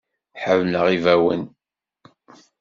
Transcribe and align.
Ḥemmleɣ 0.43 0.85
ibawen. 0.95 1.43